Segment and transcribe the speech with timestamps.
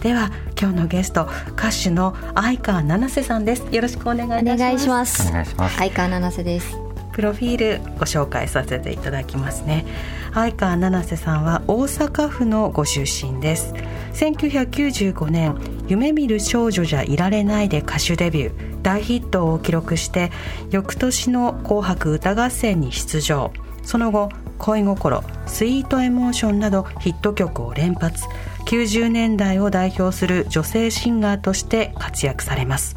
[0.00, 0.30] では
[0.60, 3.66] 今日のゲスト歌手の相川七瀬さんです。
[3.72, 4.52] よろしくお願いいたします。
[4.52, 5.28] お願いします。
[5.28, 5.76] お願いします。
[5.76, 6.78] 相川七瀬です。
[7.12, 9.84] プロフィールご紹介させていただきますね。
[10.32, 13.74] 相川七瀬さんは大阪府のご出身です。
[14.14, 15.56] 1995年
[15.88, 18.82] 「夢見る少女じゃいられない」で歌手デビュー。
[18.82, 20.30] 大ヒットを記録して
[20.70, 23.50] 翌年の「紅白歌合戦」に出場。
[23.82, 28.22] その後「恋心」「スイートエモーション」などヒット曲を連発
[28.68, 32.96] 90年代を代表する女性シンガーとして活躍されます。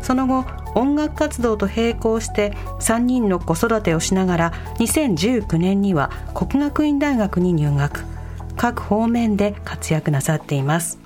[0.00, 8.04] その後音楽活動と並行して3人の子育てをしながら2019年には国学院大学に入学。
[8.56, 10.98] 各方面で活躍なさっています。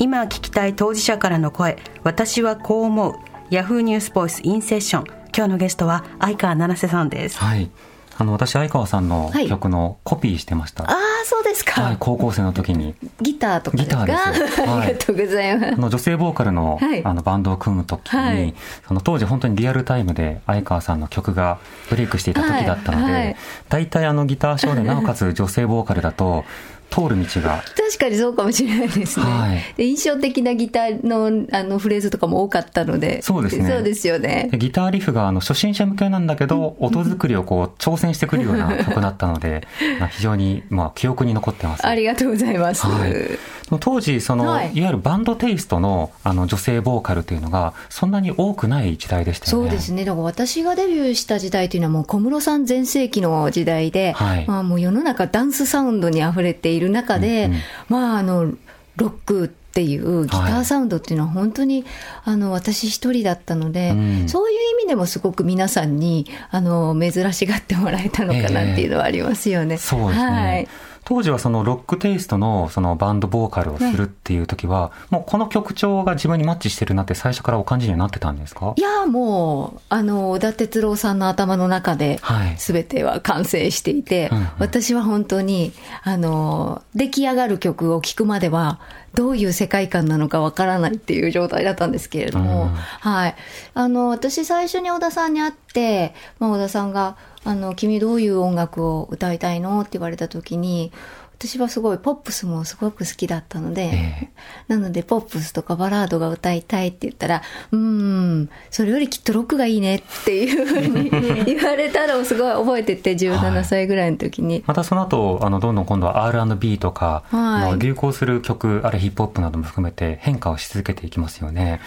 [0.00, 3.14] 今聞きたい当事者からの声私はこう思う。
[3.50, 7.38] ヤフーニュースボイスインセッション今日のゲストは相川七瀬さんです。
[7.38, 7.70] はい。
[8.18, 9.48] あの私相川さんのはい。
[9.48, 12.94] 曲のコピーしてました、ああそうですか、はい、高校生の時に。
[13.20, 14.60] ギターとかギターです。
[14.62, 15.72] は いありがとうございます。
[15.74, 17.04] あの女性ボーカルの,、はい。
[17.04, 18.54] あのバンドを組む時に、はい。
[18.88, 21.58] その当時本当にリアルタイムで相川さんの曲が
[21.90, 23.24] ブレイクしていた時だったので、はい。
[23.24, 23.36] はい。
[23.68, 26.44] 大体あのギターショーでなおかつ女性ボーカルだと
[26.90, 27.62] 通る道が。
[27.76, 29.74] 確かにそうかもしれないですね、はい。
[29.76, 33.22] で印象的なギターのあのフレーズとかも多かったので。
[33.22, 33.68] そうですね。
[33.68, 34.48] そうですよね。
[34.50, 39.66] でギターリフがあの初心者向けなんだけど、音作りをこう挑戦してくるような曲だったので、
[40.00, 41.86] まあ非常にまあ記憶に残ってます。
[41.86, 49.68] ありがとうございます、はい当時、その、はいい、わゆるバンドテイストのあの女性ボーカルというのが、そんなに多くない時代でしたよね。
[49.68, 50.04] そうですね。
[50.04, 58.52] だから私がデビューした時代というのはもう小室さん全盛期の時代で、はいまあもう世の中ダンスサウンドに溢れている中で、うんうんまああの、
[58.96, 61.84] ロックっていうギタはいーサウンドっていうのは本当に、
[62.24, 69.76] あの、私一人だったので、うんそういう意味でもすごく皆さんに、あの、珍しがってもらえたのかなっていうのはありますよね。
[69.76, 70.30] そうですね。
[70.30, 70.68] はい。
[71.06, 78.74] 当時はそのロックテイストのそのバンドボーカルをするっていう時は、もうこの曲調が自分にマッチしてるなって最初からお感じにはなってたんですか？
[78.76, 84.48] いや、もう、あの、小田哲郎さんの頭の中ではい、すべては完成していて、うんうん。
[84.58, 85.72] 私は本当に、
[86.02, 88.80] あの、出来上がる曲を聴くまでは、
[89.16, 92.68] どういう世界観なのかわからないっていう状態だったんですけれども、うん。
[92.68, 93.34] はい。
[93.74, 99.80] あの、私最初に小田さんに会って、まあ、小田さんが、あの、君どういう音楽を歌いたいの？
[99.80, 100.92] って言われた時に、
[101.38, 104.28] 私はすごいポップスもすごく好きだったので、え
[104.68, 107.42] なので、ポップスとかバラードが歌いたいって言ったら、
[107.72, 111.10] うーん、それよりきっとロックがいいねっていうふうに
[111.44, 114.64] 言われたのをすごい覚えてて、17歳ぐらいの時に。
[114.66, 121.80] またその後、あの、どんどん今度は R&B とか、はい流行する曲、あるいはヒップホップなども含めて変化をし続けていきますよね。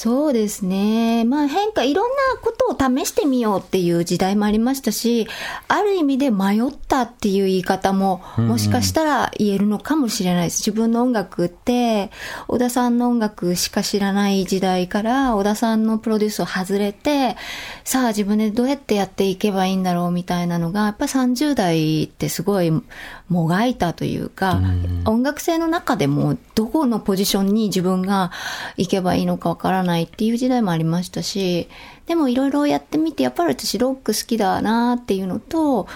[0.00, 1.24] そうですね。
[1.24, 5.26] まあ変化、いろんなことを試してみようっていう時代もありましたし、
[5.66, 10.60] ある意味で迷ったっていう言い方も、もしかしたら言えるのかもしれないです。
[10.60, 12.12] 自分の音楽って、
[12.46, 17.36] 小田さんの音楽しか知らない時代から、小田さんのプロデュースを外れて、
[17.82, 22.70] さあ自分でどうやってやっていけばいいんだろうみたいなのが、やっぱ30代ってすごい
[23.28, 24.60] もがいたというか、
[25.06, 28.30] 音楽性の中でもどこのポジションに自分が
[28.76, 31.68] 行けばいいのかわからないっていう時代もありましたし、
[32.08, 35.86] でもいろいろやってみて、やっぱり私ロック好きだなっていうのと、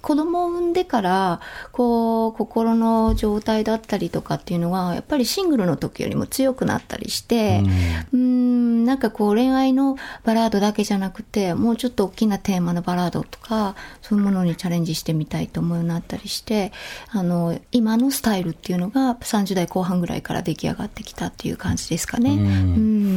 [0.00, 1.40] 子供を産んでから、
[1.72, 7.64] こう、心の状態だったりとかっていうのは、やっぱりシングルの時よりも強くなったりして、
[8.12, 16.70] うーん、なんかこう恋愛のバラードだけじゃなくて、もうちょっと大きなテーマのバラードとか、そういうものにチャレンジしてみたいと思うようになったりして、
[17.10, 22.30] あの、今のスタイルっていうのが30代後半ぐらいから出来上がってきたっていう感じですかね。
[22.30, 22.38] うん。
[22.38, 22.42] う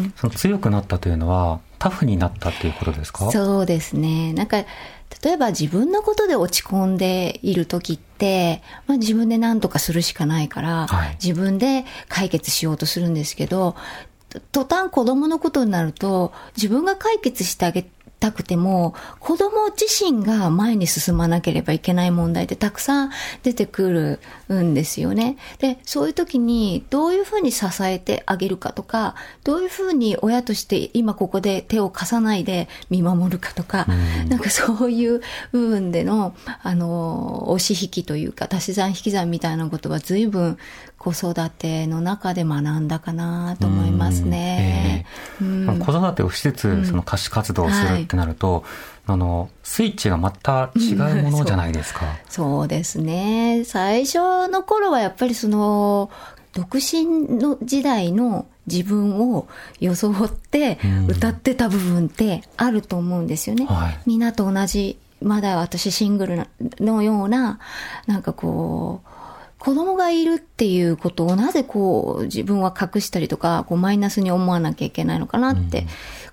[0.07, 0.13] ん。
[0.15, 3.31] その強くなったというのは、タフになったっていうことですか？
[3.31, 4.33] そうですね。
[4.33, 4.57] なんか、
[5.23, 13.75] 例えば自分のことで落ち込んでいる時って、まあ自分で何とかするしかないから、はい自分で解決しようとするんですけど、
[14.51, 17.89] 途端子供のことになると、自分が解決してあげ
[18.19, 23.11] たくても、子供自身が前に進まなければいけない問題ってたくさん
[23.43, 24.19] 出てく
[24.49, 25.37] るんですよね。
[25.59, 33.87] で、そういう時にどういうふうに支えてあげるかとか、どういうふうに親として今ここで手を貸さないで見守るかとか、
[34.27, 35.21] なんかそういう
[35.51, 40.57] 部分での、あの、押し引きというか、足し算引き算みたいなことは随分
[40.99, 45.05] 子育ての中で学んだかなと思いますね。
[45.41, 48.63] うんえー、子育てをしつつ、その歌手活動をするってなると、はい、
[49.07, 52.01] あの、スイッチがまた違うものじゃないですか。
[52.27, 53.63] そうそうですね。
[53.63, 56.11] 最初の頃はやっぱりその、
[56.53, 59.47] 独身の時代の自分を
[59.79, 63.65] 装って歌ってた部分ってあると思うんですよね。
[63.65, 66.47] はい、みんなと同じ、まだ私シングル
[66.79, 67.59] のような、
[68.07, 69.18] なんかこう、
[69.59, 75.87] 子供がいるっていうことをなぜこう自分は隠したりとか、こうマイナスに思わなきゃいけないのかなって、うん、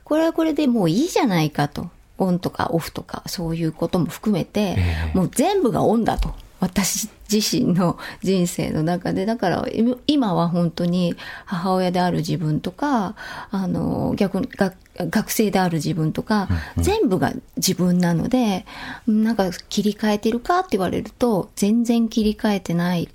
[0.05, 1.91] これはこれでもういいじゃないかと。
[2.19, 6.35] オンとかオフとかそういうことも含めて、えー、もう全部がオンだと。
[6.59, 9.67] 私自身の人生の中で、だから
[10.07, 11.15] 今は本当に
[11.45, 13.15] 母親である自分とか、
[13.51, 14.49] あの、逆に
[14.99, 18.65] 学学生である自分とか、うんうん、全部が自分なので、
[19.07, 23.09] なんか切り替えてるかって言われると、全然切り替えてない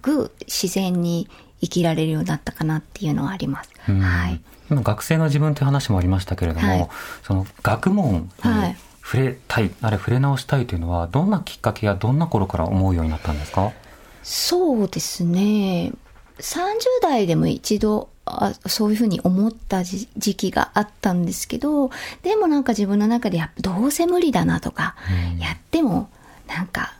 [0.00, 1.28] く、自然に
[1.60, 3.70] 生きられるようになったかなっていうのはあります。
[3.86, 4.40] はい。
[4.70, 6.88] 今学生の自分って話もありましたけれども、はい、
[7.24, 13.72] その学問に触れたい、あれ触れ直したいというのは、どんなきっかけやどんな頃から思うようになったんですか？
[14.22, 15.92] そうですね。
[16.38, 16.54] 30
[17.02, 21.90] 代でも一度あそういうふうに思った時期があったんですけど、
[22.22, 24.94] でもなんか自分の中でやっぱどうせ無理だなとか、
[25.34, 26.08] うん、やっても
[26.46, 26.94] なんか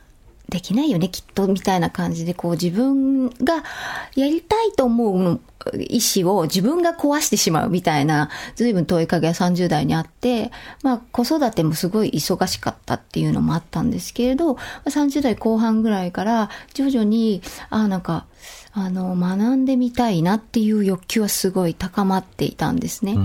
[0.52, 3.64] できないよね、きっと、みたいな感じで、こう自分が
[4.14, 5.40] やりたいと思う
[5.88, 10.50] 意思を自分が壊してしまうみたいな、随分問いかけが30代にあって、
[10.82, 17.40] まあ子育てもすごい忙しかったっていうのもあったんですけれど、30代後半ぐらいから徐々に、
[17.70, 18.26] あなんか、
[18.74, 23.16] あの、学んでみたいなっていう欲求はすごい高まっていたんですね。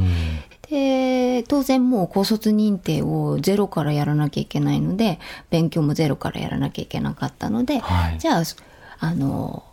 [0.69, 8.43] で、当然もう高卒認定をゼロからやらなきゃいけないので、勉強もゼロからやらなきゃいけなかったので、はい、じゃあ、
[8.99, 9.63] あの、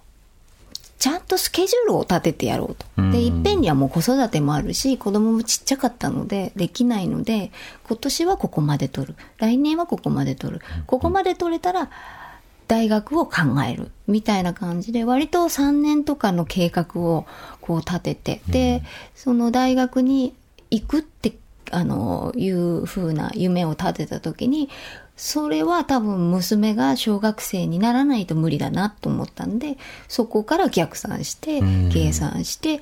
[0.98, 3.10] ちゃんとスケジュールを立ててやろうと。
[3.10, 7.50] で、いっぺんにはもう子育てもあるし、子供もちっちゃかったので、できないので、
[7.86, 9.14] 今年はここまで取る。
[9.36, 10.62] 来年はここまで取る。
[10.86, 11.90] ここまで取れたら、
[12.68, 13.32] 大学を考
[13.68, 13.90] える。
[14.06, 17.26] みたいな感じで、割と3年とかの計画を
[17.60, 18.82] こう立てて、で、
[19.14, 20.34] その大学に
[20.70, 21.34] 行くって、
[21.70, 24.68] あの、いう風な夢を立てた時に、
[25.16, 29.78] それは多分娘が小学生にならないと無理だなと思ったんで、
[30.08, 31.62] そこから逆算して、
[31.92, 32.80] 計算して、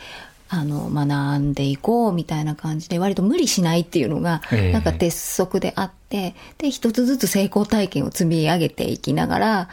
[0.54, 9.68] あの、学んでいこうみたいな感じで、割と無理しないっていうのが、なんか鉄則であって、で、一つずつ成功体験を積み上げていきながら、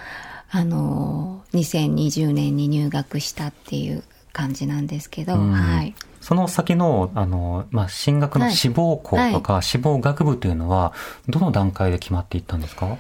[0.51, 5.93] あの、2020年に入学したっていう感じなんですけど、はい。
[6.21, 10.93] その先の、あの、まあ、進学の志望校とか、志望学部というのは、
[11.27, 12.97] どの段階で決まっていったんですか？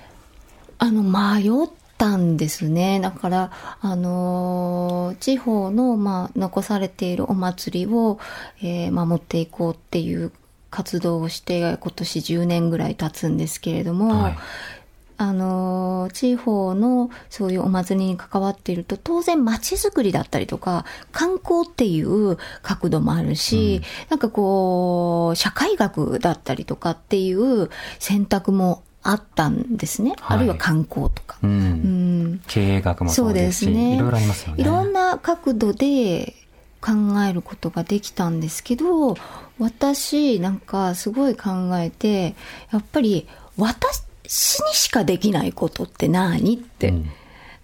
[0.79, 2.99] あの、迷ったんですね。
[3.01, 3.51] だから、
[3.81, 8.19] あの、地方の、まあ、残されているお祭りを、
[8.63, 10.31] えー、守っていこうっていう
[10.71, 14.37] 活動をして、今年10年ぐらい経つんですけれども、はい
[15.21, 30.13] あの、地方のそういうお祭りに関わっていると、当然街づくりだったりとか、観光っていう角度もあるし、うん、なんかこう、社会学だったりとかっていう選択もあったんですね。
[30.19, 31.37] はい、あるいは観光とか。
[31.41, 34.61] うん、うん、経営学もそうですし、ね、いろいろありますよね。
[34.61, 36.35] いろんな角度で
[36.81, 36.91] 考
[37.27, 39.15] えることができたんですけど、
[39.57, 42.35] 私なんかすごい考えて、
[42.71, 43.27] やっぱり
[43.57, 46.89] 私死にしかできないことって何って。
[46.89, 47.09] うん、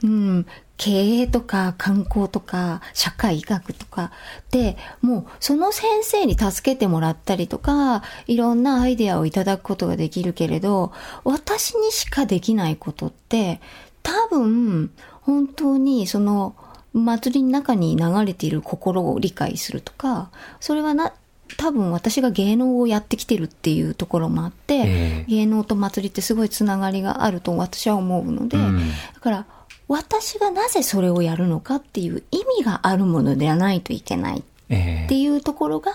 [0.03, 0.45] うん、
[0.77, 4.11] 経営とか観光とか社会学とか
[4.51, 10.91] で、もうその先生に助けてもらったりとか、いろんなアイデアをいただくことができるけれど、
[11.23, 13.61] 私にしかできないことって、
[14.03, 14.91] 多分、
[15.21, 16.55] 本当にその
[16.93, 20.29] 祭りの中に流れている心を理解するとか、
[20.59, 21.13] それはな、
[21.57, 29.45] 多分私が芸能をやってきてるっていうところもあって、えー、芸能と祭りってすごいつながりがあると私は思うので、うん、だから
[29.87, 34.39] 私がなぜそれをやるのかっていう意味があるものではないといけない。
[34.39, 35.91] っていうところが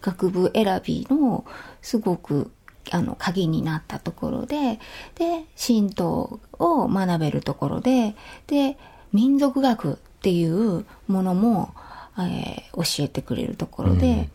[0.00, 1.44] 学部選びの
[1.82, 2.50] すごく
[2.90, 4.80] あの鍵になったところで、
[5.14, 8.14] で、神道を学べるところで、
[8.46, 8.78] で、
[9.12, 11.74] 民族学っていうものも
[12.18, 14.26] えー、教えてくれるところで、うん、っ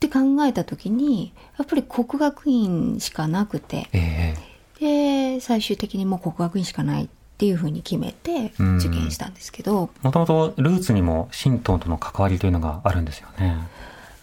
[0.00, 7.04] て考えた時にやっぱり国学院しかなくて、えー、で最終的にもう国学院しかない。
[7.04, 13.56] っていうふうに決めて受験したんですけどもともとルーツにも神道との関わりというのがあるんですよね。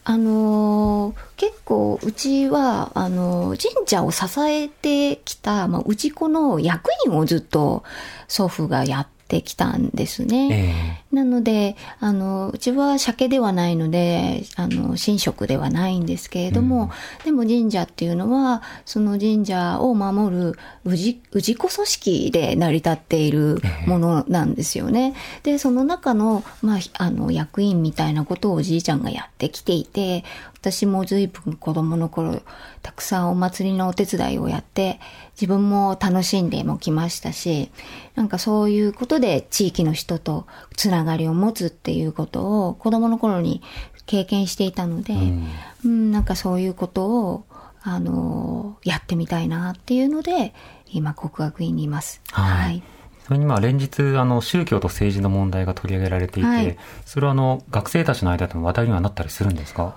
[0.09, 7.83] あのー、結構うちはあのー、神社を支えてきた、まあ、氏子の役員をずっと
[8.29, 11.03] 祖父がやってきたんですね。
[11.06, 25.15] えー、なので、あの、うちは鮭ではないので、あの、神職ではないんですけれども、うん、でも神社っていうのは、その神社を守る氏、氏子組織で成り立っているものなんですよね。
[25.41, 30.23] えー、で、その中の、まあ、あの、役員みたいなことをおじいちゃんがやってきていて、
[30.59, 32.41] 私も随分子供の頃、
[32.81, 34.99] たくさんお祭りのお手伝いをやって、
[35.39, 37.71] 自分も楽しんでもきましたし、
[38.15, 43.61] なんかそういうことで地域の人とつながりを持つっていうことを子供の頃に
[44.05, 45.47] 経験していたので、うん、
[45.85, 47.45] うん、なんかそういうことを、
[47.83, 50.53] あの、やってみたいなっていうので、
[50.91, 52.21] 今国学院にいます。
[52.31, 52.83] はい、はい。
[53.25, 59.95] それにまあ連日あの宗教と政治の問題が取り上げられていて、はい、それはあの学生たちの間でも話題にはなったりするんですか？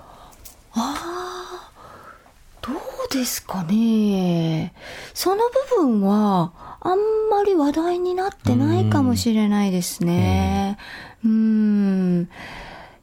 [0.73, 1.00] あ
[3.11, 4.73] ですかね。
[5.13, 5.43] その
[5.75, 6.97] 部分は、あん
[7.29, 10.77] まり話題になってないかもしれないですね。
[11.23, 12.29] うん。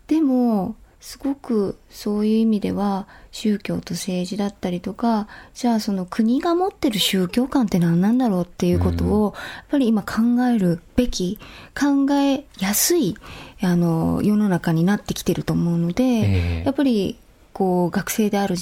[0.06, 11.38] でも、すごくそういう意味では宗教と政治だったりとかじゃあその国が持ってる宗教観って何なんだろうっていうことをやっぱり今考えるべき
[11.78, 13.16] 考えやすい
[13.62, 17.16] あの世の中になってきてると思うので、やっぱり
[17.58, 18.54] こう、学生である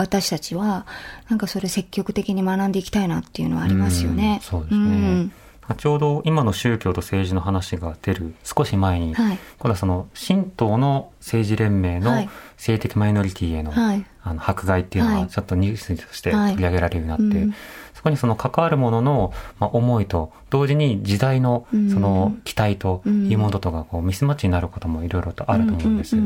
[0.00, 0.86] 私たちは、
[1.28, 4.40] なんかそれ積極的に学んでいきたいなっていうのはありますよね。
[4.42, 4.80] うそうですね。
[4.80, 5.32] うん。
[5.76, 17.54] ちょうど今の宗教と政治の話が出る少し前に、はい、今度はその神道の政治連盟の性的マイノリティへのはい、あの迫害っていうのはちょっとニュースとして取り上げられるようになって、はいうん、
[17.94, 26.16] そこにその関わるものの、まあ、思いと同時に時代のその期待というものとがこうミスマッチになることもいろいろとあると思うんです。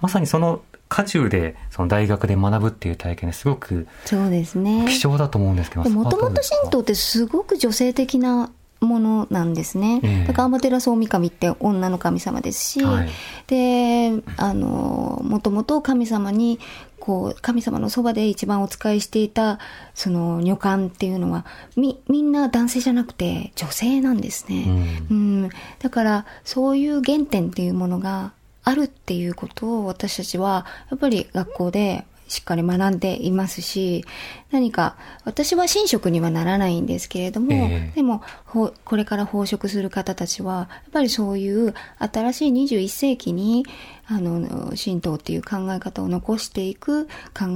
[0.00, 0.60] まさにその
[0.94, 10.00] 渦中でその大学で学ぶっていう体験すごくそうですね貴重だと思うんですけどもともと神道ってすごく女性的なものなんですね。
[10.02, 13.08] えー、だからアマテラスオミカミって女の神様ですし、はい、
[13.46, 16.60] で、あの、もともと神様に、
[17.00, 19.58] こう、神様のそばで一番お仕えしていた、
[19.94, 21.46] その女官っていうのは、
[21.76, 24.64] み、みんな男性じゃなくて女性なんですね。
[25.10, 25.50] うん、うん。
[25.78, 28.32] だから、そういう原点っていうものが、
[28.64, 34.04] あるっていうことを私たちはやっぱり学校でしっかり学んでいますし、
[34.50, 43.66] 何か、私は神職にはならないんですけれども、えー、でも、これから奉職する方たちは、やっぱりそういう新しい21世紀に、
[44.06, 47.10] あの、神道っていう考え方を残していく考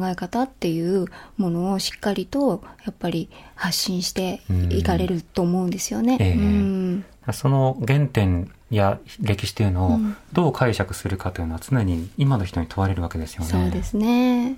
[0.04, 6.18] え方っていうものをしっかりと、やっぱり発信していかれると思うんですよね。
[6.20, 7.04] えー、うん。
[7.32, 9.98] その原点や歴史というのを
[10.32, 13.48] どう解釈するかというのは常に今の人に問われるわけですよね。
[13.48, 14.56] そうですね。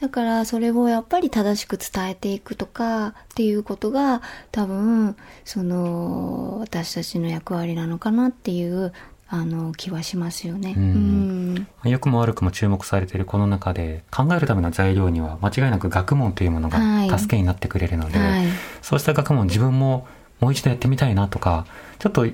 [0.00, 8.92] だからそれをやっぱり正しく伝えていくとかっていうことが多分その私たちの役割なのかなっていう
[9.30, 10.74] あの気はしますよね。
[10.76, 16.78] うん、良くも悪くも注目されているこの中で考えるための材料には間違いなく学問というものが
[17.18, 18.46] 助けになってくれるので、はいはい、
[18.80, 20.06] そうした学問自分も
[20.40, 21.66] もう一度やってみたいなとか
[21.98, 22.26] ちょっと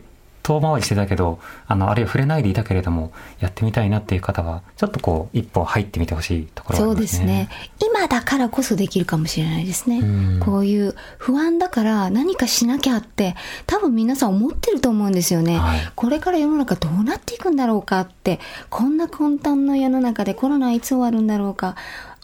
[0.44, 7.48] 遠回りしてたけど、あの、あるいは触れないでいたけれども、やってみたいなっていう方は、ちょっとこう、一歩入ってみてほしいところ、ね、そうですね。
[7.82, 10.00] 今だからこそできるかもしれないですね。
[10.00, 13.34] うこういう不安だから何かしなきゃって、
[13.66, 15.56] 多分皆さん思ってると思うんですよね。
[15.56, 21.74] はい、これから世の中どうなっていくんだろうかって、こんな混沌の世の中でコロナいつ終わるんだろうか。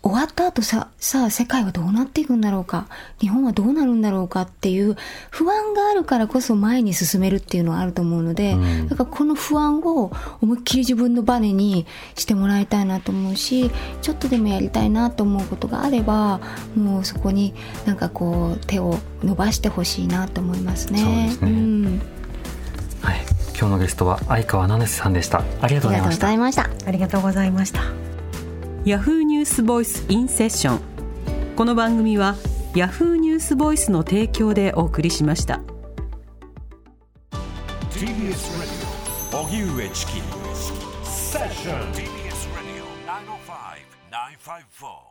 [0.02, 2.87] 終わった後さ、さあ世界はどうなっていくんだろうか、
[3.21, 4.97] 日本はどうなるんだろうかっていう
[5.30, 16.40] 不安があるからこそ前に進めるっていうのはあると思うので、うん、だからこの不安を思いっきり自分のバネにしてもらいたいなと思うし、ちょっとでもやりたいなと思うことがあれば、
[16.75, 17.52] もうそこに
[17.85, 21.00] なんかこう手を伸ばしてほしいなと思いますね。
[21.00, 21.50] そうですね。
[21.50, 22.02] うん、
[23.02, 23.21] はい。
[23.59, 25.45] 今日のゲストは相川七瀬さんでした。
[25.61, 26.71] ありがとうございました。
[26.87, 28.09] ありがとうございました。
[28.87, 30.80] ヤフーニュースボイスインセッション
[31.54, 32.34] この番組は
[32.75, 35.60] ヤフーニュースボイスの提供でお送りしました。
[37.90, 40.12] TBS ラディオ荻上チキ。
[41.04, 41.99] セッション TBS
[42.56, 42.87] ラディオ
[44.80, 45.09] 905-954